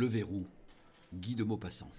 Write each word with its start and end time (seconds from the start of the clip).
Le 0.00 0.06
verrou, 0.06 0.46
Guy 1.12 1.34
de 1.34 1.44
Maupassant. 1.44 1.90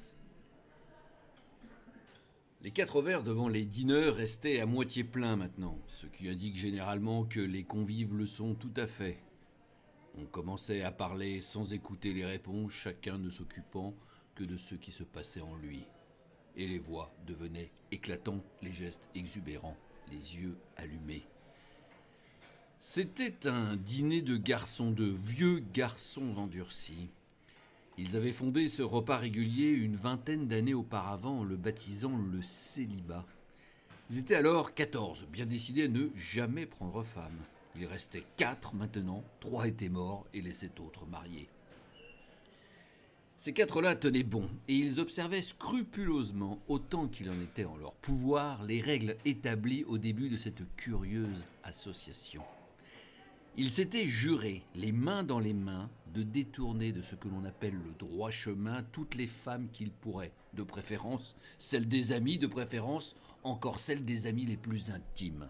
Les 2.64 2.72
quatre 2.72 3.00
verres 3.04 3.22
devant 3.22 3.48
les 3.48 3.64
dîneurs 3.64 4.16
restaient 4.16 4.60
à 4.60 4.66
moitié 4.66 5.04
pleins 5.04 5.36
maintenant, 5.36 5.78
ce 5.86 6.08
qui 6.08 6.28
indique 6.28 6.58
généralement 6.58 7.26
que 7.26 7.40
les 7.40 7.64
convives 7.64 8.16
le 8.16 8.26
sont 8.26 8.56
tout 8.56 8.74
à 8.76 8.88
fait. 8.88 9.20
On 10.18 10.26
commençait 10.26 10.82
à 10.82 10.92
parler 10.92 11.42
sans 11.42 11.74
écouter 11.74 12.12
les 12.12 12.26
réponses, 12.26 12.72
chacun 12.72 13.20
ne 13.20 13.30
s'occupant 13.30 13.94
que 14.34 14.46
de 14.46 14.58
ce 14.58 14.74
qui 14.74 14.92
se 14.92 15.04
passait 15.04 15.42
en 15.42 15.56
lui. 15.56 15.86
Et 16.56 16.66
les 16.66 16.80
voix 16.80 17.14
devenaient 17.28 17.70
éclatantes, 17.92 18.44
les 18.64 18.74
gestes 18.74 19.08
exubérants, 19.14 19.78
les 20.10 20.38
yeux 20.38 20.58
allumés. 20.76 21.28
C'était 22.80 23.48
un 23.48 23.76
dîner 23.76 24.24
de 24.24 24.38
garçons, 24.38 24.90
de 24.90 25.06
vieux 25.06 25.60
garçons 25.72 26.36
endurcis. 26.38 27.12
Ils 27.98 28.16
avaient 28.16 28.32
fondé 28.32 28.68
ce 28.68 28.82
repas 28.82 29.18
régulier 29.18 29.70
une 29.70 29.96
vingtaine 29.96 30.48
d'années 30.48 30.74
auparavant 30.74 31.40
en 31.40 31.44
le 31.44 31.58
baptisant 31.58 32.18
le 32.18 32.42
célibat. 32.42 33.26
Ils 34.10 34.18
étaient 34.18 34.36
alors 34.36 34.74
quatorze, 34.74 35.28
bien 35.28 35.46
décidés 35.46 35.84
à 35.84 35.88
ne 35.88 36.10
jamais 36.16 36.66
prendre 36.66 37.04
femme. 37.04 37.38
Il 37.78 37.86
restait 37.86 38.24
quatre 38.38 38.76
maintenant, 38.76 39.24
trois 39.40 39.68
étaient 39.68 39.90
morts 39.90 40.26
et 40.34 40.42
les 40.42 40.54
sept 40.54 40.80
autres 40.80 41.06
mariés. 41.06 41.48
Ces 43.38 43.54
quatre-là 43.54 43.96
tenaient 43.96 44.22
bon, 44.22 44.48
et 44.68 44.76
ils 44.76 45.00
observaient 45.00 45.42
scrupuleusement, 45.42 46.60
autant 46.68 47.08
qu'il 47.08 47.28
en 47.30 47.42
était 47.42 47.66
en 47.66 47.76
leur 47.76 47.94
pouvoir, 47.94 48.64
les 48.64 48.82
règles 48.82 49.18
établies 49.26 49.84
au 49.86 49.98
début 49.98 50.30
de 50.30 50.38
cette 50.38 50.62
curieuse 50.76 51.44
association. 51.64 52.44
Ils 53.58 53.72
s'étaient 53.72 54.08
jurés, 54.08 54.64
les 54.76 54.94
mains 54.94 55.24
dans 55.24 55.40
les 55.40 55.54
mains, 55.54 55.90
de 56.14 56.24
détourner 56.24 56.94
de 56.94 57.02
ce 57.02 57.16
que 57.16 57.28
l'on 57.28 57.44
appelle 57.44 57.74
le 57.76 57.94
droit 58.00 58.32
chemin 58.32 58.84
toutes 58.92 59.16
les 59.16 59.28
femmes 59.28 59.68
qu'ils 59.72 59.92
pourraient, 59.92 60.32
de 60.54 60.64
préférence 60.64 61.36
celles 61.58 61.88
des 61.88 62.14
amis, 62.14 62.38
de 62.38 62.48
préférence 62.48 63.16
encore 63.44 63.80
celles 63.80 64.06
des 64.06 64.28
amis 64.28 64.46
les 64.46 64.58
plus 64.58 64.92
intimes. 64.92 65.50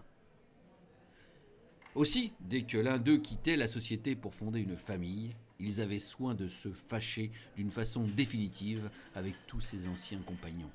Aussi, 1.94 2.32
dès 2.40 2.62
que 2.62 2.78
l'un 2.78 2.98
d'eux 2.98 3.18
quittait 3.18 3.56
la 3.56 3.68
société 3.68 4.16
pour 4.16 4.34
fonder 4.34 4.60
une 4.60 4.76
famille, 4.76 5.36
ils 5.60 5.80
avaient 5.80 6.00
soin 6.00 6.34
de 6.34 6.48
se 6.48 6.72
fâcher 6.72 7.30
d'une 7.56 7.70
façon 7.70 8.08
définitive 8.08 8.90
avec 9.14 9.34
tous 9.46 9.60
ses 9.60 9.86
anciens 9.86 10.22
compagnons. 10.26 10.70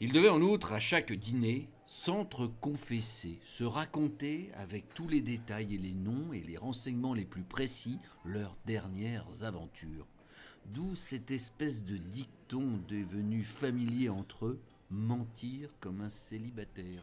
Ils 0.00 0.12
devaient 0.12 0.28
en 0.28 0.40
outre, 0.40 0.72
à 0.72 0.80
chaque 0.80 1.12
dîner, 1.12 1.68
s'entre-confesser, 1.90 3.40
se 3.44 3.64
raconter 3.64 4.52
avec 4.54 4.94
tous 4.94 5.08
les 5.08 5.20
détails 5.20 5.74
et 5.74 5.78
les 5.78 5.92
noms 5.92 6.32
et 6.32 6.40
les 6.40 6.56
renseignements 6.56 7.14
les 7.14 7.24
plus 7.24 7.42
précis 7.42 7.98
leurs 8.24 8.56
dernières 8.64 9.26
aventures. 9.42 10.06
D'où 10.72 10.94
cette 10.94 11.32
espèce 11.32 11.84
de 11.84 11.96
dicton 11.96 12.78
devenu 12.88 13.42
familier 13.42 14.08
entre 14.08 14.46
eux, 14.46 14.60
mentir 14.88 15.70
comme 15.80 16.00
un 16.00 16.10
célibataire. 16.10 17.02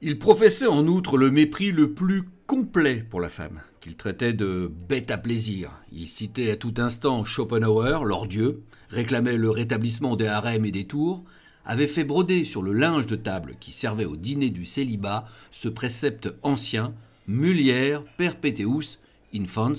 Il 0.00 0.18
professait 0.18 0.66
en 0.66 0.88
outre 0.88 1.16
le 1.16 1.30
mépris 1.30 1.70
le 1.70 1.94
plus 1.94 2.24
complet 2.46 3.06
pour 3.08 3.20
la 3.20 3.28
femme, 3.28 3.60
qu'il 3.80 3.96
traitait 3.96 4.32
de 4.32 4.68
bête 4.88 5.12
à 5.12 5.18
plaisir. 5.18 5.70
Il 5.92 6.08
citait 6.08 6.50
à 6.50 6.56
tout 6.56 6.74
instant 6.78 7.24
Schopenhauer, 7.24 8.04
leur 8.04 8.26
dieu, 8.26 8.64
réclamait 8.88 9.36
le 9.36 9.50
rétablissement 9.50 10.16
des 10.16 10.26
harems 10.26 10.64
et 10.64 10.72
des 10.72 10.86
tours, 10.86 11.22
avait 11.68 11.86
fait 11.86 12.02
broder 12.02 12.44
sur 12.44 12.62
le 12.62 12.72
linge 12.72 13.06
de 13.06 13.14
table 13.14 13.54
qui 13.60 13.70
servait 13.70 14.06
au 14.06 14.16
dîner 14.16 14.50
du 14.50 14.64
célibat 14.64 15.26
ce 15.50 15.68
précepte 15.68 16.30
ancien 16.42 16.94
Mulier 17.28 17.98
perpetuus 18.16 18.98
infans, 19.34 19.74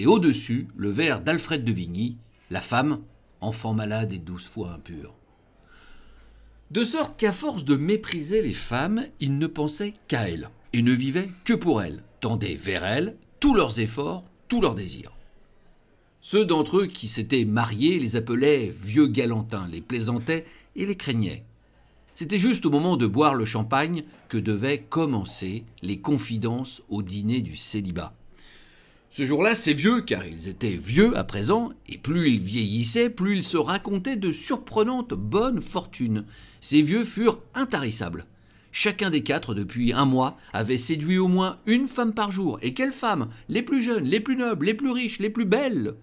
et 0.00 0.06
au-dessus 0.06 0.66
le 0.76 0.90
vers 0.90 1.20
d'Alfred 1.20 1.64
de 1.64 1.72
Vigny, 1.72 2.16
la 2.50 2.60
femme, 2.60 3.02
enfant 3.40 3.72
malade 3.72 4.12
et 4.12 4.18
douze 4.18 4.46
fois 4.48 4.72
impure. 4.72 5.14
De 6.72 6.82
sorte 6.82 7.16
qu'à 7.16 7.32
force 7.32 7.64
de 7.64 7.76
mépriser 7.76 8.42
les 8.42 8.52
femmes, 8.52 9.06
ils 9.20 9.38
ne 9.38 9.46
pensaient 9.46 9.94
qu'à 10.08 10.28
elles, 10.28 10.50
et 10.72 10.82
ne 10.82 10.92
vivaient 10.92 11.30
que 11.44 11.54
pour 11.54 11.80
elles, 11.80 12.02
tendaient 12.20 12.56
vers 12.56 12.84
elles 12.84 13.16
tous 13.38 13.54
leurs 13.54 13.78
efforts, 13.78 14.24
tous 14.48 14.60
leurs 14.60 14.74
désirs. 14.74 15.12
Ceux 16.20 16.44
d'entre 16.44 16.78
eux 16.78 16.86
qui 16.86 17.06
s'étaient 17.06 17.44
mariés 17.44 18.00
les 18.00 18.16
appelaient 18.16 18.74
vieux 18.76 19.06
galantins, 19.06 19.68
les 19.70 19.80
plaisantaient 19.80 20.44
et 20.76 20.86
les 20.86 20.96
craignaient. 20.96 21.44
C'était 22.14 22.38
juste 22.38 22.64
au 22.64 22.70
moment 22.70 22.96
de 22.96 23.06
boire 23.06 23.34
le 23.34 23.44
champagne 23.44 24.04
que 24.28 24.38
devaient 24.38 24.86
commencer 24.88 25.64
les 25.82 25.98
confidences 25.98 26.82
au 26.88 27.02
dîner 27.02 27.42
du 27.42 27.56
célibat. 27.56 28.14
Ce 29.10 29.24
jour-là, 29.24 29.54
ces 29.54 29.74
vieux, 29.74 30.00
car 30.00 30.26
ils 30.26 30.48
étaient 30.48 30.78
vieux 30.82 31.16
à 31.16 31.24
présent, 31.24 31.72
et 31.88 31.98
plus 31.98 32.30
ils 32.30 32.40
vieillissaient, 32.40 33.10
plus 33.10 33.36
ils 33.36 33.44
se 33.44 33.56
racontaient 33.56 34.16
de 34.16 34.32
surprenantes 34.32 35.14
bonnes 35.14 35.60
fortunes. 35.60 36.24
Ces 36.60 36.82
vieux 36.82 37.04
furent 37.04 37.40
intarissables. 37.54 38.26
Chacun 38.72 39.10
des 39.10 39.22
quatre, 39.22 39.54
depuis 39.54 39.92
un 39.92 40.04
mois, 40.04 40.36
avait 40.52 40.76
séduit 40.76 41.18
au 41.18 41.28
moins 41.28 41.58
une 41.66 41.88
femme 41.88 42.12
par 42.12 42.30
jour. 42.30 42.58
Et 42.62 42.74
quelles 42.74 42.92
femmes 42.92 43.28
Les 43.48 43.62
plus 43.62 43.82
jeunes, 43.82 44.04
les 44.04 44.20
plus 44.20 44.36
nobles, 44.36 44.66
les 44.66 44.74
plus 44.74 44.90
riches, 44.90 45.18
les 45.18 45.30
plus 45.30 45.46
belles 45.46 45.94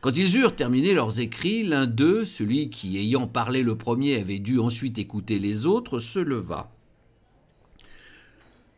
quand 0.00 0.16
ils 0.16 0.36
eurent 0.36 0.54
terminé 0.54 0.94
leurs 0.94 1.20
écrits, 1.20 1.64
l'un 1.64 1.86
d'eux, 1.86 2.24
celui 2.24 2.70
qui 2.70 2.98
ayant 2.98 3.26
parlé 3.26 3.62
le 3.62 3.76
premier 3.76 4.20
avait 4.20 4.38
dû 4.38 4.58
ensuite 4.58 4.98
écouter 4.98 5.38
les 5.38 5.66
autres, 5.66 5.98
se 5.98 6.18
leva. 6.18 6.70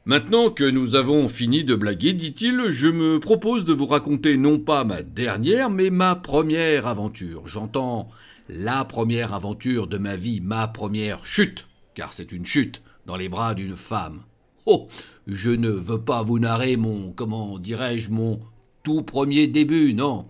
Maintenant 0.07 0.49
que 0.49 0.65
nous 0.65 0.95
avons 0.95 1.29
fini 1.29 1.65
de 1.65 1.75
blaguer, 1.75 2.15
dit-il, 2.15 2.71
je 2.71 2.87
me 2.87 3.21
propose 3.21 3.67
de 3.67 3.75
vous 3.75 3.85
raconter 3.85 4.39
non 4.39 4.59
pas 4.59 4.83
ma 4.85 5.03
dernière, 5.03 5.69
mais 5.69 5.91
ma 5.91 6.15
première 6.15 6.87
aventure. 6.87 7.47
J'entends 7.47 8.09
la 8.49 8.87
première 8.87 9.35
aventure 9.35 9.87
de 9.87 9.99
ma 9.99 10.17
vie, 10.17 10.41
ma 10.41 10.67
première 10.67 11.27
chute, 11.27 11.67
car 11.95 12.15
c'est 12.15 12.33
une 12.33 12.47
chute 12.47 12.81
dans 13.05 13.17
les 13.17 13.29
bras 13.29 13.55
d'une 13.55 13.77
femme. 13.77 14.23
Oh, 14.65 14.89
je 15.27 15.51
ne 15.51 15.69
veux 15.69 16.01
pas 16.01 16.23
vous 16.23 16.39
narrer 16.39 16.77
mon, 16.77 17.13
comment 17.13 17.59
dirais-je, 17.59 18.11
mon 18.11 18.41
tout 18.83 19.03
premier 19.03 19.47
début, 19.47 19.93
non. 19.93 20.27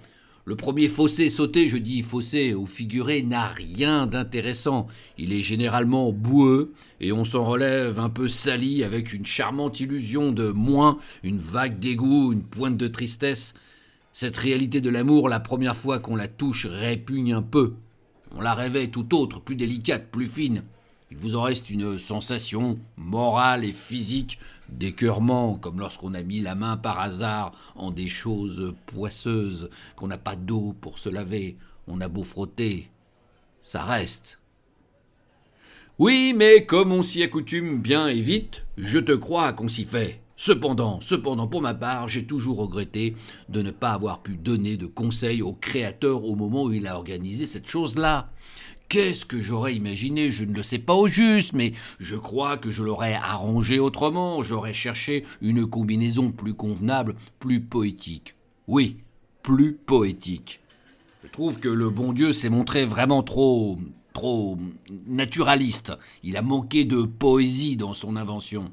Le 0.48 0.56
premier 0.56 0.88
fossé 0.88 1.28
sauté, 1.28 1.68
je 1.68 1.76
dis 1.76 2.00
fossé 2.00 2.54
au 2.54 2.64
figuré, 2.64 3.20
n'a 3.20 3.48
rien 3.48 4.06
d'intéressant. 4.06 4.86
Il 5.18 5.34
est 5.34 5.42
généralement 5.42 6.10
boueux 6.10 6.72
et 7.02 7.12
on 7.12 7.26
s'en 7.26 7.44
relève 7.44 8.00
un 8.00 8.08
peu 8.08 8.28
sali 8.28 8.82
avec 8.82 9.12
une 9.12 9.26
charmante 9.26 9.78
illusion 9.80 10.32
de 10.32 10.48
moins, 10.48 11.00
une 11.22 11.36
vague 11.36 11.78
dégoût, 11.78 12.32
une 12.32 12.44
pointe 12.44 12.78
de 12.78 12.88
tristesse. 12.88 13.52
Cette 14.14 14.38
réalité 14.38 14.80
de 14.80 14.88
l'amour, 14.88 15.28
la 15.28 15.38
première 15.38 15.76
fois 15.76 15.98
qu'on 15.98 16.16
la 16.16 16.28
touche, 16.28 16.64
répugne 16.64 17.34
un 17.34 17.42
peu. 17.42 17.74
On 18.34 18.40
la 18.40 18.54
rêvait 18.54 18.88
tout 18.88 19.14
autre, 19.14 19.40
plus 19.40 19.54
délicate, 19.54 20.10
plus 20.10 20.28
fine. 20.28 20.62
Il 21.10 21.18
vous 21.18 21.36
en 21.36 21.42
reste 21.42 21.68
une 21.68 21.98
sensation 21.98 22.78
morale 22.96 23.66
et 23.66 23.72
physique 23.72 24.38
d'écœurement, 24.68 25.56
comme 25.56 25.80
lorsqu'on 25.80 26.14
a 26.14 26.22
mis 26.22 26.40
la 26.40 26.54
main 26.54 26.76
par 26.76 27.00
hasard 27.00 27.52
en 27.74 27.90
des 27.90 28.08
choses 28.08 28.74
poisseuses, 28.86 29.70
qu'on 29.96 30.08
n'a 30.08 30.18
pas 30.18 30.36
d'eau 30.36 30.74
pour 30.80 30.98
se 30.98 31.08
laver, 31.08 31.56
on 31.86 32.00
a 32.00 32.08
beau 32.08 32.24
frotter, 32.24 32.90
ça 33.62 33.82
reste. 33.82 34.38
Oui, 35.98 36.32
mais 36.36 36.64
comme 36.64 36.92
on 36.92 37.02
s'y 37.02 37.22
accoutume 37.22 37.80
bien 37.80 38.06
et 38.06 38.20
vite, 38.20 38.66
je 38.76 38.98
te 38.98 39.12
crois 39.12 39.52
qu'on 39.52 39.68
s'y 39.68 39.84
fait. 39.84 40.20
Cependant, 40.36 41.00
cependant, 41.00 41.48
pour 41.48 41.62
ma 41.62 41.74
part, 41.74 42.06
j'ai 42.06 42.24
toujours 42.24 42.58
regretté 42.58 43.16
de 43.48 43.60
ne 43.60 43.72
pas 43.72 43.90
avoir 43.90 44.22
pu 44.22 44.36
donner 44.36 44.76
de 44.76 44.86
conseils 44.86 45.42
au 45.42 45.52
créateur 45.52 46.24
au 46.24 46.36
moment 46.36 46.62
où 46.62 46.72
il 46.72 46.86
a 46.86 46.94
organisé 46.94 47.44
cette 47.44 47.68
chose-là. 47.68 48.30
Qu'est-ce 48.88 49.26
que 49.26 49.40
j'aurais 49.40 49.74
imaginé? 49.74 50.30
Je 50.30 50.44
ne 50.44 50.54
le 50.54 50.62
sais 50.62 50.78
pas 50.78 50.94
au 50.94 51.08
juste, 51.08 51.52
mais 51.52 51.74
je 51.98 52.16
crois 52.16 52.56
que 52.56 52.70
je 52.70 52.82
l'aurais 52.82 53.14
arrangé 53.14 53.78
autrement. 53.78 54.42
J'aurais 54.42 54.72
cherché 54.72 55.24
une 55.42 55.66
combinaison 55.66 56.32
plus 56.32 56.54
convenable, 56.54 57.14
plus 57.38 57.60
poétique. 57.60 58.34
Oui, 58.66 58.96
plus 59.42 59.74
poétique. 59.74 60.60
Je 61.22 61.28
trouve 61.28 61.58
que 61.58 61.68
le 61.68 61.90
bon 61.90 62.14
Dieu 62.14 62.32
s'est 62.32 62.48
montré 62.48 62.86
vraiment 62.86 63.22
trop. 63.22 63.78
trop 64.14 64.56
naturaliste. 65.06 65.92
Il 66.22 66.38
a 66.38 66.42
manqué 66.42 66.86
de 66.86 67.02
poésie 67.02 67.76
dans 67.76 67.92
son 67.92 68.16
invention. 68.16 68.72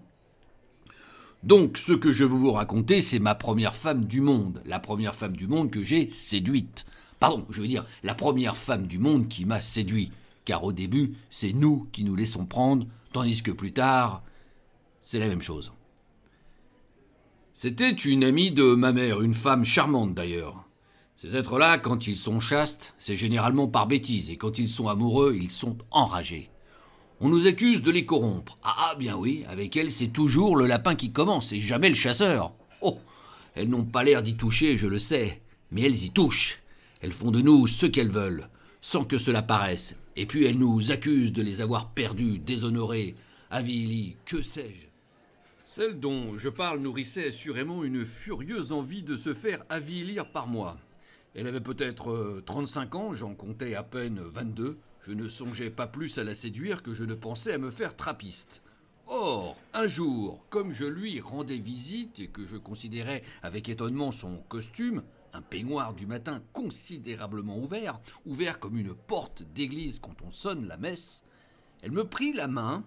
Donc, 1.43 1.77
ce 1.77 1.93
que 1.93 2.11
je 2.11 2.23
veux 2.23 2.37
vous 2.37 2.53
raconter, 2.53 3.01
c'est 3.01 3.19
ma 3.19 3.35
première 3.35 3.75
femme 3.75 4.05
du 4.05 4.21
monde, 4.21 4.61
la 4.65 4.79
première 4.79 5.13
femme 5.13 5.35
du 5.35 5.47
monde 5.47 5.69
que 5.69 5.83
j'ai 5.83 6.09
séduite. 6.09 6.85
Pardon, 7.19 7.45
je 7.49 7.61
veux 7.61 7.67
dire, 7.67 7.85
la 8.03 8.15
première 8.15 8.57
femme 8.57 8.87
du 8.87 8.99
monde 8.99 9.27
qui 9.27 9.45
m'a 9.45 9.61
séduit. 9.61 10.11
Car 10.43 10.63
au 10.63 10.73
début, 10.73 11.15
c'est 11.29 11.53
nous 11.53 11.87
qui 11.91 12.03
nous 12.03 12.15
laissons 12.15 12.45
prendre, 12.45 12.85
tandis 13.13 13.41
que 13.41 13.51
plus 13.51 13.73
tard, 13.73 14.23
c'est 15.01 15.19
la 15.19 15.27
même 15.27 15.41
chose. 15.41 15.71
C'était 17.53 17.91
une 17.91 18.23
amie 18.23 18.51
de 18.51 18.75
ma 18.75 18.91
mère, 18.91 19.21
une 19.21 19.33
femme 19.33 19.65
charmante 19.65 20.13
d'ailleurs. 20.13 20.65
Ces 21.15 21.37
êtres-là, 21.37 21.77
quand 21.77 22.07
ils 22.07 22.17
sont 22.17 22.41
chastes, 22.41 22.93
c'est 22.99 23.15
généralement 23.15 23.69
par 23.69 23.87
bêtise, 23.87 24.29
et 24.29 24.35
quand 24.35 24.59
ils 24.59 24.67
sont 24.67 24.89
amoureux, 24.89 25.37
ils 25.39 25.49
sont 25.49 25.77
enragés. 25.89 26.49
On 27.21 27.29
nous 27.29 27.47
accuse 27.47 27.81
de 27.81 27.91
les 27.91 28.05
corrompre. 28.05 28.57
Ah, 28.61 28.89
ah 28.91 28.95
bien 28.95 29.15
oui, 29.15 29.45
avec 29.47 29.77
elle, 29.77 29.93
c'est 29.93 30.09
toujours 30.09 30.57
le 30.57 30.65
lapin 30.65 30.95
qui 30.95 31.13
commence, 31.13 31.53
et 31.53 31.61
jamais 31.61 31.87
le 31.87 31.95
chasseur. 31.95 32.51
Oh 32.81 32.99
Elles 33.53 33.69
n'ont 33.69 33.85
pas 33.85 34.03
l'air 34.03 34.21
d'y 34.21 34.35
toucher, 34.35 34.75
je 34.75 34.87
le 34.87 34.99
sais, 34.99 35.41
mais 35.71 35.83
elles 35.83 36.03
y 36.03 36.09
touchent. 36.09 36.61
Elles 37.05 37.11
font 37.11 37.29
de 37.29 37.41
nous 37.41 37.67
ce 37.67 37.85
qu'elles 37.85 38.09
veulent, 38.09 38.49
sans 38.81 39.03
que 39.03 39.19
cela 39.19 39.43
paraisse. 39.43 39.93
Et 40.15 40.25
puis 40.25 40.45
elles 40.45 40.57
nous 40.57 40.91
accusent 40.91 41.31
de 41.31 41.43
les 41.43 41.61
avoir 41.61 41.91
perdus, 41.91 42.39
déshonorés, 42.39 43.15
avilis, 43.51 44.15
que 44.25 44.41
sais-je? 44.41 44.87
Celle 45.65 45.99
dont 45.99 46.35
je 46.35 46.49
parle 46.49 46.79
nourrissait 46.79 47.27
assurément 47.27 47.83
une 47.83 48.07
furieuse 48.07 48.71
envie 48.71 49.03
de 49.03 49.17
se 49.17 49.35
faire 49.35 49.63
avilir 49.69 50.31
par 50.31 50.47
moi. 50.47 50.77
Elle 51.35 51.45
avait 51.45 51.61
peut-être 51.61 52.41
35 52.47 52.95
ans, 52.95 53.13
j'en 53.13 53.35
comptais 53.35 53.75
à 53.75 53.83
peine 53.83 54.19
22. 54.19 54.79
Je 55.05 55.11
ne 55.11 55.27
songeais 55.27 55.69
pas 55.69 55.85
plus 55.85 56.17
à 56.17 56.23
la 56.23 56.33
séduire 56.33 56.81
que 56.81 56.95
je 56.95 57.03
ne 57.03 57.13
pensais 57.13 57.53
à 57.53 57.59
me 57.59 57.69
faire 57.69 57.95
trappiste. 57.95 58.63
Or, 59.05 59.55
un 59.75 59.87
jour, 59.87 60.43
comme 60.49 60.73
je 60.73 60.85
lui 60.85 61.19
rendais 61.19 61.59
visite 61.59 62.19
et 62.19 62.29
que 62.29 62.47
je 62.47 62.57
considérais 62.57 63.21
avec 63.43 63.69
étonnement 63.69 64.11
son 64.11 64.37
costume, 64.49 65.03
un 65.35 65.41
peignoir 65.41 65.93
du 65.93 66.07
matin 66.07 66.41
considérablement 66.53 67.57
ouvert, 67.57 67.99
ouvert 68.25 68.57
comme 68.57 68.77
une 68.77 68.95
porte 68.95 69.43
d'église 69.53 69.99
quand 69.99 70.21
on 70.21 70.31
sonne 70.31 70.65
la 70.67 70.77
messe, 70.77 71.23
elle 71.81 71.91
me 71.91 72.07
prit 72.07 72.31
la 72.31 72.47
main, 72.47 72.85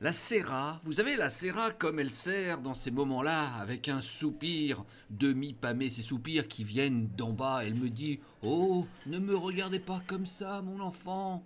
la 0.00 0.12
serra, 0.12 0.80
vous 0.84 0.94
savez, 0.94 1.16
la 1.16 1.30
serra 1.30 1.70
comme 1.70 2.00
elle 2.00 2.10
sert 2.10 2.60
dans 2.60 2.74
ces 2.74 2.90
moments-là, 2.90 3.54
avec 3.54 3.88
un 3.88 4.00
soupir, 4.00 4.84
demi-pâmé, 5.10 5.88
ces 5.88 6.02
soupirs 6.02 6.48
qui 6.48 6.64
viennent 6.64 7.08
d'en 7.16 7.32
bas, 7.32 7.64
elle 7.64 7.74
me 7.74 7.88
dit 7.88 8.20
Oh, 8.42 8.86
ne 9.06 9.18
me 9.18 9.36
regardez 9.36 9.80
pas 9.80 10.02
comme 10.06 10.26
ça, 10.26 10.60
mon 10.62 10.80
enfant. 10.80 11.44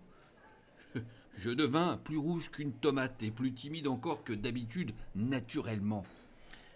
Je 1.36 1.50
devins 1.50 1.98
plus 1.98 2.18
rouge 2.18 2.50
qu'une 2.50 2.72
tomate 2.72 3.22
et 3.22 3.30
plus 3.30 3.52
timide 3.52 3.88
encore 3.88 4.24
que 4.24 4.32
d'habitude 4.32 4.92
naturellement. 5.14 6.04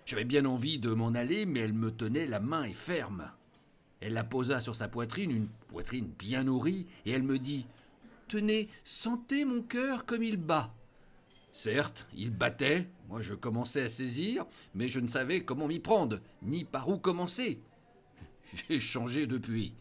J'avais 0.07 0.25
bien 0.25 0.45
envie 0.45 0.79
de 0.79 0.91
m'en 0.91 1.09
aller, 1.09 1.47
mais 1.47 1.61
elle 1.61 1.73
me 1.73 1.91
tenait 1.91 2.27
la 2.27 2.39
main 2.39 2.63
et 2.63 2.73
ferme. 2.73 3.33
Elle 4.01 4.13
la 4.13 4.23
posa 4.23 4.61
sur 4.61 4.77
sa 4.77 4.87
poitrine, 4.87 5.33
une 5.33 5.49
poitrine 5.67 6.13
bien 6.17 6.45
nourrie, 6.45 6.87
et 7.05 7.11
elle 7.11 7.25
me 7.25 7.41
dit 7.41 7.67
Tenez, 8.29 8.69
sentez 8.85 9.45
mon 9.45 9.63
cœur 9.63 10.07
comme 10.07 10.23
il 10.23 10.37
bat. 10.37 10.73
Certes, 11.53 12.07
il 12.15 12.31
battait, 12.31 12.87
moi 13.09 13.21
je 13.21 13.35
commençais 13.35 13.83
à 13.83 13.89
saisir, 13.89 14.47
mais 14.77 14.89
je 14.89 15.01
ne 15.01 15.09
savais 15.09 15.43
comment 15.43 15.67
m'y 15.67 15.81
prendre, 15.81 16.21
ni 16.41 16.65
par 16.65 16.89
où 16.89 16.99
commencer. 16.99 17.59
J'ai 18.69 18.79
changé 18.79 19.27
depuis. 19.27 19.75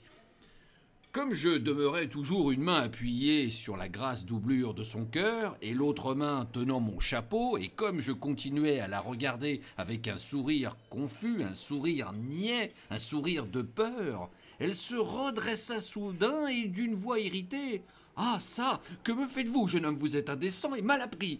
Comme 1.15 1.33
je 1.33 1.51
demeurais 1.51 2.09
toujours 2.09 2.51
une 2.51 2.63
main 2.63 2.81
appuyée 2.81 3.50
sur 3.50 3.77
la 3.77 3.88
grasse 3.88 4.25
doublure 4.25 4.73
de 4.73 4.83
son 4.83 5.06
cœur 5.06 5.56
et 5.62 5.73
l'autre 5.73 6.13
main 6.13 6.45
tenant 6.51 6.81
mon 6.81 7.00
chapeau, 7.00 7.57
et 7.57 7.69
comme 7.69 8.01
je 8.01 8.12
continuais 8.12 8.81
à 8.81 8.89
la 8.89 9.00
regarder 9.00 9.62
avec 9.77 10.09
un 10.09 10.17
sourire 10.17 10.75
confus, 10.89 11.41
un 11.41 11.53
sourire 11.53 12.12
niais, 12.12 12.73
un 12.89 13.00
sourire 13.00 13.45
de 13.45 13.62
peur, 13.62 14.29
elle 14.59 14.75
se 14.75 14.95
redressa 14.95 15.79
soudain 15.79 16.47
et 16.47 16.67
d'une 16.67 16.95
voix 16.95 17.21
irritée 17.21 17.81
Ah, 18.18 18.39
ça 18.41 18.81
Que 19.06 19.13
me 19.13 19.25
faites-vous, 19.25 19.69
jeune 19.69 19.85
homme? 19.85 19.97
Vous 19.97 20.18
êtes 20.18 20.29
indécent 20.29 20.75
et 20.75 20.81
mal 20.81 21.01
appris 21.01 21.39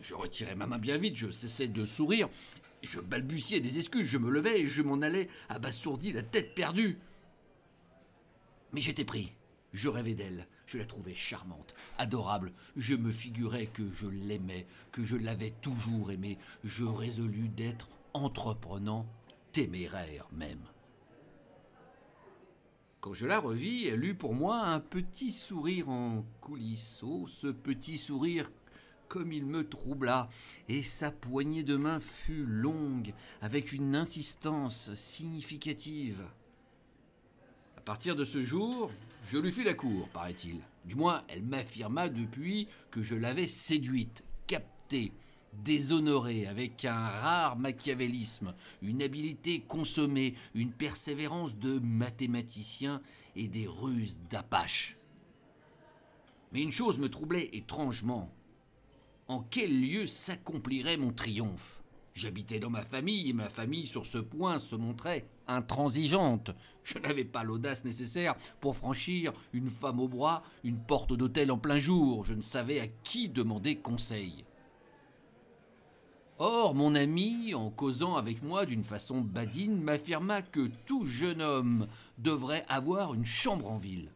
je, 0.00 0.14
retirai 0.14 0.54
ma 0.54 0.68
main 0.68 0.78
bien 0.78 0.96
vite, 0.96 1.16
je 1.16 1.28
cessai 1.28 1.66
de 1.66 1.86
sourire, 1.86 2.28
je 2.82 3.00
balbutiais 3.00 3.58
des 3.58 3.78
excuses, 3.80 4.06
je 4.06 4.18
me 4.18 4.30
levais 4.30 4.60
et 4.60 4.68
je 4.68 4.80
m'en 4.80 5.02
allais 5.02 5.28
abasourdi, 5.48 6.12
la 6.12 6.22
tête 6.22 6.54
perdue. 6.54 6.98
Mais 8.72 8.80
j'étais 8.80 9.04
pris. 9.04 9.32
Je 9.72 9.88
rêvais 9.88 10.14
d'elle. 10.14 10.46
Je 10.66 10.78
la 10.78 10.84
trouvais 10.84 11.14
charmante, 11.14 11.74
adorable. 11.98 12.52
Je 12.76 12.94
me 12.94 13.10
figurais 13.12 13.66
que 13.66 13.90
je 13.90 14.06
l'aimais, 14.06 14.66
que 14.90 15.04
je 15.04 15.16
l'avais 15.16 15.50
toujours 15.60 16.10
aimée. 16.10 16.38
Je 16.64 16.84
résolus 16.84 17.48
d'être 17.48 17.88
entreprenant, 18.14 19.06
téméraire 19.52 20.28
même. 20.32 20.66
Quand 23.00 23.14
je 23.14 23.26
la 23.26 23.40
revis, 23.40 23.86
elle 23.88 24.04
eut 24.04 24.14
pour 24.14 24.34
moi 24.34 24.60
un 24.60 24.78
petit 24.78 25.32
sourire 25.32 25.88
en 25.88 26.24
coulisses. 26.40 27.00
Oh, 27.02 27.26
ce 27.26 27.48
petit 27.48 27.98
sourire 27.98 28.50
comme 29.08 29.32
il 29.32 29.44
me 29.44 29.68
troubla, 29.68 30.30
et 30.70 30.82
sa 30.82 31.10
poignée 31.10 31.64
de 31.64 31.76
main 31.76 32.00
fut 32.00 32.46
longue, 32.46 33.12
avec 33.42 33.72
une 33.72 33.94
insistance 33.94 34.88
significative. 34.94 36.22
À 37.82 37.84
partir 37.84 38.14
de 38.14 38.24
ce 38.24 38.44
jour, 38.44 38.92
je 39.26 39.38
lui 39.38 39.50
fis 39.50 39.64
la 39.64 39.74
cour, 39.74 40.08
paraît-il. 40.10 40.60
Du 40.84 40.94
moins, 40.94 41.24
elle 41.26 41.42
m'affirma 41.42 42.08
depuis 42.08 42.68
que 42.92 43.02
je 43.02 43.16
l'avais 43.16 43.48
séduite, 43.48 44.22
captée, 44.46 45.10
déshonorée, 45.64 46.46
avec 46.46 46.84
un 46.84 47.08
rare 47.08 47.56
machiavélisme, 47.56 48.54
une 48.82 49.02
habileté 49.02 49.62
consommée, 49.66 50.36
une 50.54 50.70
persévérance 50.70 51.56
de 51.56 51.80
mathématicien 51.80 53.02
et 53.34 53.48
des 53.48 53.66
ruses 53.66 54.16
d'apache. 54.30 54.96
Mais 56.52 56.62
une 56.62 56.70
chose 56.70 56.98
me 56.98 57.10
troublait 57.10 57.50
étrangement. 57.52 58.32
En 59.26 59.40
quel 59.40 59.80
lieu 59.80 60.06
s'accomplirait 60.06 60.98
mon 60.98 61.12
triomphe? 61.12 61.81
J'habitais 62.14 62.60
dans 62.60 62.70
ma 62.70 62.84
famille 62.84 63.30
et 63.30 63.32
ma 63.32 63.48
famille 63.48 63.86
sur 63.86 64.04
ce 64.04 64.18
point 64.18 64.58
se 64.58 64.76
montrait 64.76 65.26
intransigeante. 65.46 66.50
Je 66.84 66.98
n'avais 66.98 67.24
pas 67.24 67.42
l'audace 67.42 67.84
nécessaire 67.84 68.34
pour 68.60 68.76
franchir 68.76 69.32
une 69.52 69.70
femme 69.70 69.98
au 69.98 70.08
bras, 70.08 70.42
une 70.62 70.78
porte 70.78 71.14
d'hôtel 71.14 71.50
en 71.50 71.58
plein 71.58 71.78
jour. 71.78 72.24
Je 72.24 72.34
ne 72.34 72.42
savais 72.42 72.80
à 72.80 72.86
qui 72.86 73.28
demander 73.28 73.76
conseil. 73.76 74.44
Or, 76.38 76.74
mon 76.74 76.94
ami, 76.94 77.54
en 77.54 77.70
causant 77.70 78.16
avec 78.16 78.42
moi 78.42 78.66
d'une 78.66 78.84
façon 78.84 79.20
badine, 79.20 79.80
m'affirma 79.80 80.42
que 80.42 80.70
tout 80.86 81.06
jeune 81.06 81.40
homme 81.40 81.86
devrait 82.18 82.66
avoir 82.68 83.14
une 83.14 83.26
chambre 83.26 83.70
en 83.70 83.78
ville. 83.78 84.10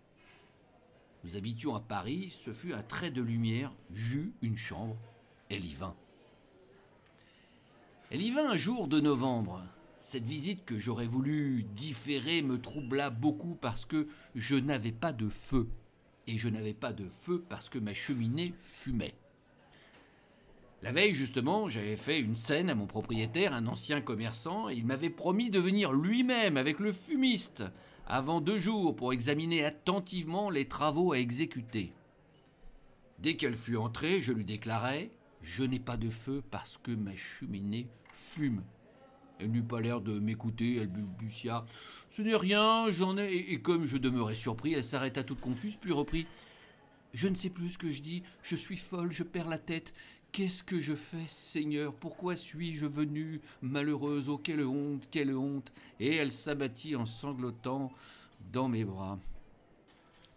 Nous 1.25 1.37
habitions 1.37 1.75
à 1.75 1.81
Paris, 1.81 2.29
ce 2.31 2.53
fut 2.53 2.75
un 2.75 2.83
trait 2.83 3.11
de 3.11 3.23
lumière, 3.23 3.73
j'eus 3.93 4.35
une 4.43 4.57
chambre, 4.57 4.97
elle 5.49 5.65
y 5.65 5.75
vint. 5.75 5.95
Elle 8.13 8.23
y 8.23 8.31
vint 8.31 8.49
un 8.49 8.57
jour 8.57 8.87
de 8.87 9.01
novembre. 9.01 9.65
Cette 10.01 10.27
visite 10.27 10.65
que 10.65 10.79
j'aurais 10.79 11.09
voulu 11.09 11.65
différer 11.75 12.41
me 12.41 12.61
troubla 12.61 13.11
beaucoup 13.11 13.57
parce 13.57 13.85
que 13.85 14.07
je 14.37 14.55
n'avais 14.55 14.93
pas 14.93 15.13
de 15.13 15.29
feu. 15.29 15.69
Et 16.29 16.39
je 16.39 16.49
n'avais 16.49 16.75
pas 16.75 16.93
de 16.93 17.09
feu 17.09 17.45
parce 17.49 17.69
que 17.69 17.81
ma 17.81 17.95
cheminée 17.95 18.55
fumait. 18.61 19.17
La 20.83 20.93
veille, 20.93 21.15
justement, 21.15 21.69
j'avais 21.69 21.97
fait 21.97 22.21
une 22.21 22.37
scène 22.37 22.71
à 22.71 22.77
mon 22.77 22.87
propriétaire, 22.87 23.53
un 23.53 23.67
ancien 23.67 24.01
commerçant, 24.01 24.69
et 24.69 24.75
il 24.75 24.87
m'avait 24.87 25.11
promis 25.11 25.51
de 25.51 25.59
venir 25.59 25.93
lui-même 25.93 26.57
avec 26.57 26.79
le 26.79 26.93
fumiste 26.93 27.65
avant 28.07 28.41
deux 28.41 28.61
jours 28.61 28.95
pour 28.95 29.13
examiner 29.13 29.65
attentivement 29.65 30.49
les 30.49 30.69
travaux 30.69 31.13
à 31.13 31.19
exécuter. 31.19 31.93
Dès 33.19 33.37
qu'elle 33.37 33.57
fut 33.57 33.77
entrée, 33.77 34.21
je 34.21 34.33
lui 34.33 34.45
déclarai 34.45 35.11
je 35.43 35.65
n'ai 35.65 35.79
pas 35.79 35.97
de 35.97 36.11
feu 36.11 36.43
parce 36.51 36.79
que 36.79 36.93
ma 36.93 37.17
cheminée 37.17 37.89
fume. 38.15 38.63
Elle 39.39 39.51
n'eut 39.51 39.63
pas 39.63 39.81
l'air 39.81 40.01
de 40.01 40.19
m'écouter, 40.19 40.77
elle 40.77 40.89
balbutia. 40.89 41.65
Ce 42.11 42.23
n'est 42.23 42.37
rien, 42.37 42.91
j'en 42.91 43.19
ai. 43.19 43.35
Et, 43.35 43.61
comme 43.61 43.87
je 43.87 43.99
demeurais 43.99 44.35
surpris, 44.35 44.73
elle 44.73 44.85
s'arrêta 44.85 45.23
toute 45.25 45.41
confuse, 45.41 45.77
puis 45.77 45.93
reprit. 45.93 46.27
Je 47.13 47.29
ne 47.29 47.35
sais 47.35 47.51
plus 47.51 47.71
ce 47.71 47.79
que 47.79 47.91
je 47.91 48.03
dis, 48.03 48.23
je 48.43 48.57
suis 48.57 48.77
folle, 48.77 49.13
je 49.13 49.23
perds 49.23 49.49
la 49.49 49.59
tête. 49.59 49.93
Qu'est-ce 50.33 50.63
que 50.63 50.81
je 50.81 50.95
fais, 50.95 51.27
Seigneur? 51.27 51.95
Pourquoi 51.95 52.37
suis-je 52.37 52.87
venue 52.87 53.41
malheureuse? 53.63 54.29
Oh, 54.29 54.39
quelle 54.39 54.65
honte, 54.65 55.07
quelle 55.11 55.35
honte 55.35 55.73
Et 56.01 56.17
elle 56.17 56.33
s'abattit 56.33 56.97
en 56.97 57.07
sanglotant 57.07 57.93
dans 58.53 58.69
mes 58.69 58.85
bras. 58.85 59.19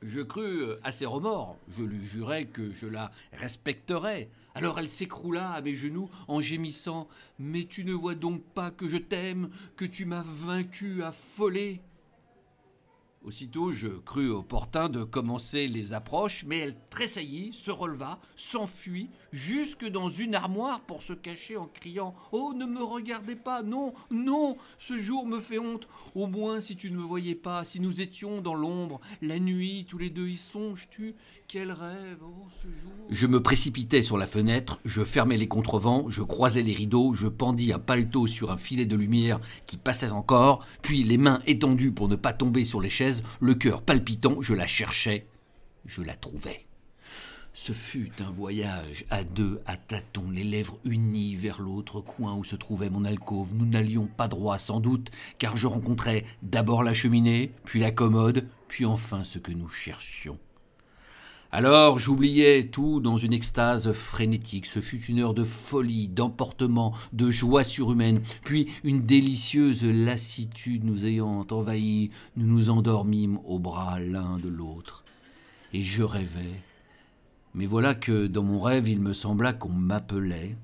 Je 0.02 0.22
crus 0.22 0.78
à 0.84 0.94
ses 0.94 1.06
remords, 1.06 1.58
je 1.68 1.84
lui 1.84 2.06
jurai 2.06 2.46
que 2.46 2.72
je 2.72 2.88
la 2.88 3.12
respecterais. 3.34 4.30
Alors 4.56 4.80
elle 4.80 4.88
s'écroula 4.88 5.52
à 5.52 5.62
mes 5.62 5.76
genoux 5.76 6.10
en 6.28 6.40
gémissant. 6.40 7.08
Mais 7.38 7.66
tu 7.66 7.84
ne 7.84 7.94
vois 7.94 8.16
donc 8.16 8.42
pas 8.54 8.72
que 8.72 8.88
je 8.88 8.98
t'aime, 8.98 9.50
que 9.76 9.86
tu 9.86 10.06
m'as 10.06 10.24
vaincu, 10.26 11.04
affolé? 11.04 11.82
Aussitôt, 13.22 13.74
je 13.74 13.90
crus 13.90 14.32
opportun 14.32 14.88
de 14.88 15.04
commencer 15.04 15.68
les 15.68 15.92
approches, 15.92 16.46
mais 16.48 16.60
elle 16.60 16.76
tressaillit, 16.90 17.52
se 17.52 17.70
releva, 17.70 18.18
s'enfuit, 18.38 19.10
jusque 19.34 19.86
dans 19.86 20.08
une 20.08 20.36
armoire 20.36 20.80
pour 20.80 21.02
se 21.02 21.12
cacher 21.12 21.58
en 21.58 21.68
criant 21.68 22.16
Oh, 22.32 22.54
ne 22.56 22.66
me 22.66 22.82
regardez 22.82 23.36
pas, 23.36 23.62
non, 23.62 23.94
non, 24.10 24.56
ce 24.78 24.98
jour 24.98 25.26
me 25.26 25.42
fait 25.42 25.60
honte. 25.60 25.90
Au 26.16 26.28
moins, 26.28 26.62
si 26.62 26.78
tu 26.78 26.90
ne 26.92 26.96
me 26.96 27.04
voyais 27.04 27.36
pas, 27.36 27.66
si 27.66 27.82
nous 27.82 28.00
étions 28.00 28.40
dans 28.40 28.56
l'ombre, 28.56 29.02
la 29.22 29.38
nuit, 29.38 29.86
tous 29.90 29.98
les 29.98 30.10
deux 30.10 30.30
y 30.30 30.38
songes-tu 30.38 31.14
Quel 31.50 31.74
rêve, 31.74 32.20
oh, 32.24 32.48
ce 32.62 32.68
jour. 32.68 32.94
Je 33.10 33.28
me 33.28 33.44
précipitai 33.44 34.02
sur 34.02 34.18
la 34.18 34.28
fenêtre, 34.28 34.80
je 34.86 35.04
fermai 35.04 35.36
les 35.36 35.50
contrevents, 35.50 36.08
je 36.08 36.24
croisai 36.24 36.64
les 36.64 36.74
rideaux, 36.74 37.14
je 37.14 37.28
pendis 37.28 37.74
un 37.74 37.80
paletot 37.80 38.28
sur 38.28 38.50
un 38.50 38.58
filet 38.58 38.86
de 38.86 38.96
lumière 38.96 39.42
qui 39.68 39.76
passait 39.76 40.10
encore, 40.10 40.66
puis 40.82 41.04
les 41.04 41.18
mains 41.18 41.42
étendues 41.48 41.92
pour 41.92 42.08
ne 42.08 42.16
pas 42.16 42.32
tomber 42.32 42.64
sur 42.64 42.80
les 42.80 42.90
chaises 42.90 43.09
le 43.40 43.54
cœur 43.54 43.82
palpitant, 43.82 44.42
je 44.42 44.54
la 44.54 44.68
cherchais, 44.68 45.28
je 45.86 46.02
la 46.02 46.16
trouvais. 46.16 46.66
Ce 47.54 47.74
fut 47.74 48.12
un 48.20 48.32
voyage 48.32 49.06
à 49.10 49.24
deux, 49.24 49.62
à 49.66 49.76
tâtons, 49.76 50.30
les 50.32 50.44
lèvres 50.44 50.80
unies 50.86 51.36
vers 51.36 51.60
l'autre 51.60 52.00
coin 52.00 52.36
où 52.36 52.44
se 52.44 52.56
trouvait 52.56 52.90
mon 52.90 53.06
alcôve. 53.06 53.54
Nous 53.54 53.66
n'allions 53.66 54.08
pas 54.08 54.28
droit, 54.28 54.58
sans 54.58 54.80
doute, 54.80 55.12
car 55.40 55.58
je 55.58 55.68
rencontrais 55.68 56.26
d'abord 56.42 56.84
la 56.84 56.94
cheminée, 56.94 57.52
puis 57.66 57.80
la 57.80 57.92
commode, 57.92 58.48
puis 58.68 58.86
enfin 58.86 59.24
ce 59.24 59.40
que 59.40 59.52
nous 59.52 59.68
cherchions. 59.68 60.40
Alors 61.52 61.98
j'oubliais 61.98 62.68
tout 62.68 63.00
dans 63.00 63.18
une 63.18 63.34
extase 63.34 63.92
frénétique. 63.92 64.68
Ce 64.68 64.82
fut 64.82 65.04
une 65.06 65.20
heure 65.20 65.34
de 65.34 65.44
folie, 65.44 66.08
d'emportement, 66.08 66.94
de 67.12 67.32
joie 67.32 67.64
surhumaine. 67.64 68.22
Puis 68.44 68.68
une 68.84 69.02
délicieuse 69.02 69.84
lassitude 69.84 70.84
nous 70.84 71.08
ayant 71.08 71.48
envahis, 71.50 72.12
nous 72.38 72.46
nous 72.46 72.70
endormîmes 72.70 73.40
au 73.46 73.58
bras 73.58 74.00
l'un 74.00 74.38
de 74.38 74.48
l'autre. 74.48 75.04
Et 75.74 75.84
je 75.84 76.04
rêvais. 76.04 76.62
Mais 77.56 77.66
voilà 77.66 77.96
que 77.96 78.28
dans 78.28 78.44
mon 78.44 78.60
rêve 78.60 78.88
il 78.88 79.00
me 79.00 79.14
sembla 79.14 79.52
qu'on 79.52 79.70
m'appelait, 79.70 80.56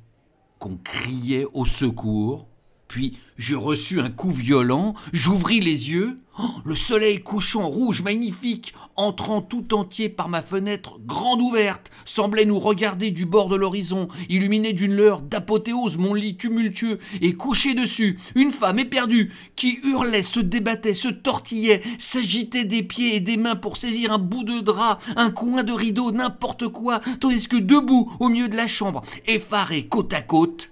qu'on 0.59 0.77
criait 0.77 1.47
au 1.53 1.65
secours. 1.65 2.47
Puis 2.87 3.17
je 3.37 3.55
reçus 3.55 3.99
un 3.99 4.09
coup 4.09 4.31
violent, 4.31 4.93
j'ouvris 5.11 5.59
les 5.59 5.89
yeux, 5.89 6.19
oh, 6.39 6.43
le 6.63 6.75
soleil 6.75 7.21
couchant 7.21 7.67
rouge 7.67 8.01
magnifique, 8.01 8.73
entrant 8.95 9.41
tout 9.41 9.73
entier 9.73 10.07
par 10.07 10.29
ma 10.29 10.41
fenêtre 10.41 10.99
grande 11.05 11.41
ouverte, 11.41 11.91
semblait 12.05 12.45
nous 12.45 12.59
regarder 12.59 13.11
du 13.11 13.25
bord 13.25 13.49
de 13.49 13.55
l'horizon, 13.55 14.07
illuminé 14.29 14.71
d'une 14.71 14.95
lueur 14.95 15.21
d'apothéose 15.21 15.97
mon 15.97 16.13
lit 16.13 16.37
tumultueux, 16.37 16.99
et 17.21 17.33
couché 17.33 17.73
dessus, 17.73 18.19
une 18.35 18.53
femme 18.53 18.79
éperdue, 18.79 19.33
qui 19.55 19.79
hurlait, 19.83 20.23
se 20.23 20.39
débattait, 20.39 20.93
se 20.93 21.09
tortillait, 21.09 21.81
s'agitait 21.99 22.65
des 22.65 22.83
pieds 22.83 23.15
et 23.15 23.19
des 23.19 23.37
mains 23.37 23.55
pour 23.55 23.77
saisir 23.77 24.13
un 24.13 24.19
bout 24.19 24.43
de 24.43 24.61
drap, 24.61 24.99
un 25.15 25.31
coin 25.31 25.63
de 25.63 25.73
rideau, 25.73 26.11
n'importe 26.11 26.67
quoi, 26.67 27.01
tandis 27.19 27.47
que 27.47 27.57
debout, 27.57 28.11
au 28.19 28.29
milieu 28.29 28.47
de 28.47 28.55
la 28.55 28.67
chambre, 28.67 29.01
effaré 29.25 29.87
côte 29.87 30.13
à 30.13 30.21
côte, 30.21 30.69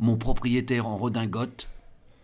mon 0.00 0.16
propriétaire 0.16 0.86
en 0.86 0.96
redingote, 0.96 1.68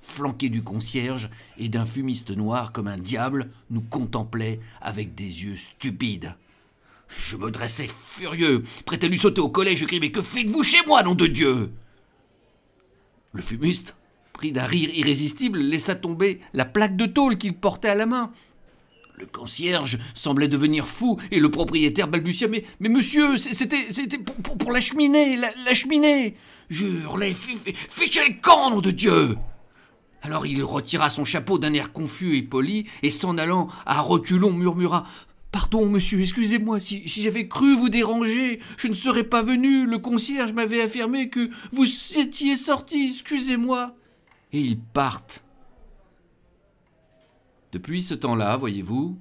flanqué 0.00 0.49
du 0.49 0.62
concierge 0.62 1.31
et 1.59 1.69
d'un 1.69 1.87
fumiste 1.87 2.31
noir 2.31 2.73
comme 2.73 2.89
un 2.89 2.99
diable, 2.99 3.50
nous 3.71 3.83
contemplait 3.83 4.61
avec 4.81 5.15
des 5.15 5.45
yeux 5.45 5.57
stupides. 5.57 6.35
Je 7.09 7.37
me 7.37 7.50
dressais 7.50 7.89
furieux, 7.89 8.62
prêt 8.87 9.05
à 9.05 9.09
lui 9.09 9.19
sauter 9.19 9.41
au 9.41 9.49
collet, 9.49 9.77
je 9.77 9.85
criais 9.85 10.00
Mais 10.00 10.11
que 10.12 10.23
faites-vous 10.23 10.62
chez 10.62 10.85
moi, 10.87 11.03
nom 11.03 11.15
de 11.15 11.27
Dieu? 11.27 11.73
Le 13.33 13.43
fumiste, 13.43 13.97
pris 14.33 14.53
d'un 14.53 14.65
rire 14.65 14.91
irrésistible, 14.95 15.59
laissa 15.59 15.95
tomber 15.95 16.41
la 16.53 16.65
plaque 16.65 16.97
de 16.97 17.07
tôle 17.07 17.37
qu'il 17.37 17.55
portait 17.55 17.89
à 17.89 17.95
la 17.95 18.07
main. 18.07 18.33
Le 19.21 19.27
concierge 19.27 19.99
semblait 20.15 20.49
devenir 20.49 20.87
fou 20.87 21.19
et 21.31 21.41
le 21.41 21.50
propriétaire 21.50 22.09
balbutia 22.09 22.49
Mais, 22.49 22.89
monsieur, 22.89 23.37
c'était, 23.37 23.85
c'était 23.91 24.17
pour, 24.17 24.73
la 24.73 24.81
cheminée, 24.81 25.37
la, 25.37 25.75
cheminée 25.75 26.37
Je 26.71 26.87
hurlais 26.87 27.37
Fichez 27.91 28.27
le 28.27 28.41
camp, 28.41 28.81
de 28.81 28.91
Dieu 28.91 29.37
Alors 30.23 30.47
il 30.47 30.65
retira 30.65 31.11
son 31.11 31.27
chapeau 31.27 31.59
d'un 31.59 31.75
air 31.75 31.93
confus 31.93 32.39
et 32.39 32.43
poli 32.43 32.87
et 33.03 33.11
s'en 33.11 33.37
allant 33.37 33.69
à 33.85 34.00
reculons 34.00 34.55
murmura 34.55 35.05
Pardon, 35.53 35.85
monsieur, 35.85 36.21
excusez-moi, 36.21 36.81
si, 36.81 37.07
si 37.07 37.23
j'avais 37.23 37.47
cru 37.47 37.77
vous 37.77 37.89
déranger, 37.91 38.61
je 38.79 38.87
ne 38.87 38.95
serais 38.95 39.25
pas 39.25 39.43
venu. 39.43 39.85
Le 39.85 39.99
concierge 39.99 40.53
m'avait 40.53 40.81
affirmé 40.81 41.29
que 41.29 41.50
vous 41.73 41.87
étiez 42.17 42.57
sorti, 42.57 43.09
excusez-moi. 43.11 43.97
Et 44.53 44.61
ils 44.61 44.79
partent 44.79 45.43
depuis 47.73 48.03
ce 48.03 48.15
temps-là, 48.15 48.57
voyez-vous, 48.57 49.19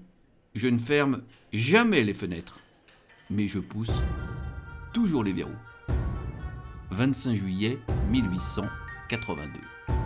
je 0.56 0.68
ne 0.68 0.78
ferme 0.78 1.22
jamais 1.54 2.04
les 2.04 2.14
fenêtres, 2.14 2.60
mais 3.30 3.48
je 3.48 3.60
pousse 3.60 4.02
toujours 4.94 5.24
les 5.24 5.34
verrous. 5.34 5.52
25 6.92 7.36
juillet 7.36 7.78
1882. 8.10 9.99